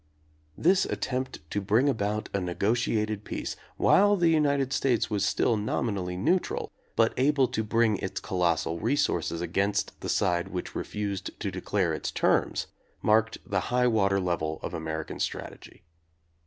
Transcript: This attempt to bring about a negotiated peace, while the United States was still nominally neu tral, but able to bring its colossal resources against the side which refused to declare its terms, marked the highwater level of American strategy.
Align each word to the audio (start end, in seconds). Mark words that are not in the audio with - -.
This 0.57 0.85
attempt 0.85 1.47
to 1.51 1.61
bring 1.61 1.87
about 1.87 2.27
a 2.33 2.41
negotiated 2.41 3.23
peace, 3.23 3.55
while 3.77 4.15
the 4.17 4.29
United 4.31 4.73
States 4.73 5.11
was 5.11 5.23
still 5.23 5.55
nominally 5.57 6.17
neu 6.17 6.39
tral, 6.39 6.69
but 6.95 7.13
able 7.17 7.47
to 7.49 7.63
bring 7.63 7.97
its 7.97 8.19
colossal 8.19 8.79
resources 8.79 9.41
against 9.41 9.99
the 10.01 10.09
side 10.09 10.47
which 10.47 10.73
refused 10.73 11.39
to 11.39 11.51
declare 11.51 11.93
its 11.93 12.09
terms, 12.09 12.65
marked 13.03 13.37
the 13.47 13.59
highwater 13.69 14.19
level 14.19 14.59
of 14.63 14.73
American 14.73 15.19
strategy. 15.19 15.83